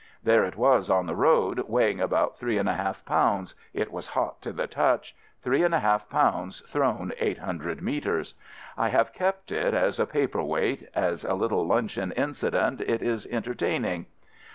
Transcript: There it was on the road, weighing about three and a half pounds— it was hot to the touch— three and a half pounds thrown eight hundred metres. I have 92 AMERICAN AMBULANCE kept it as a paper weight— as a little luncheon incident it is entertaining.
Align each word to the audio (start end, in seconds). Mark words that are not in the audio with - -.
There 0.23 0.43
it 0.45 0.57
was 0.57 0.89
on 0.89 1.05
the 1.05 1.13
road, 1.15 1.59
weighing 1.67 2.01
about 2.01 2.35
three 2.39 2.57
and 2.57 2.67
a 2.67 2.73
half 2.73 3.05
pounds— 3.05 3.53
it 3.75 3.91
was 3.91 4.07
hot 4.17 4.41
to 4.41 4.51
the 4.51 4.65
touch— 4.65 5.15
three 5.43 5.61
and 5.61 5.75
a 5.75 5.79
half 5.79 6.09
pounds 6.09 6.61
thrown 6.65 7.13
eight 7.19 7.37
hundred 7.37 7.83
metres. 7.83 8.33
I 8.75 8.89
have 8.89 9.09
92 9.11 9.23
AMERICAN 9.23 9.27
AMBULANCE 9.27 9.37
kept 9.37 9.75
it 9.75 9.77
as 9.77 9.99
a 9.99 10.11
paper 10.11 10.43
weight— 10.43 10.89
as 11.11 11.23
a 11.23 11.35
little 11.35 11.67
luncheon 11.67 12.11
incident 12.13 12.81
it 12.81 13.03
is 13.03 13.27
entertaining. 13.27 14.07